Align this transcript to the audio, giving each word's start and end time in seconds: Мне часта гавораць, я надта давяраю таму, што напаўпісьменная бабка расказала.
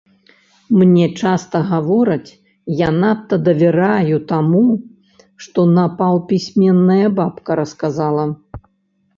Мне 0.79 1.07
часта 1.21 1.57
гавораць, 1.71 2.31
я 2.79 2.89
надта 3.03 3.35
давяраю 3.49 4.15
таму, 4.31 4.63
што 5.45 5.59
напаўпісьменная 5.77 7.07
бабка 7.21 7.51
расказала. 7.61 8.25